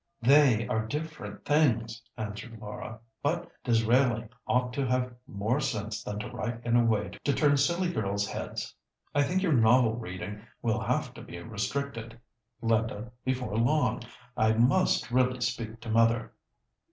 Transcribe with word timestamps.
"They 0.23 0.67
are 0.67 0.87
different 0.87 1.45
things," 1.45 2.01
answered 2.17 2.57
Laura; 2.59 2.99
"but 3.21 3.51
Disraeli 3.63 4.29
ought 4.47 4.73
to 4.73 4.87
have 4.87 5.13
more 5.27 5.59
sense 5.59 6.03
than 6.03 6.17
to 6.21 6.31
write 6.31 6.59
in 6.65 6.75
a 6.75 6.83
way 6.83 7.11
to 7.23 7.31
turn 7.33 7.55
silly 7.55 7.93
girls' 7.93 8.27
heads. 8.27 8.73
I 9.13 9.21
think 9.21 9.43
your 9.43 9.53
novel 9.53 9.93
reading 9.95 10.41
will 10.63 10.79
have 10.81 11.13
to 11.13 11.21
be 11.21 11.37
restricted, 11.37 12.19
Linda, 12.63 13.11
before 13.23 13.55
long; 13.55 14.01
I 14.35 14.53
must 14.53 15.11
really 15.11 15.39
speak 15.41 15.79
to 15.81 15.89
mother." 15.91 16.33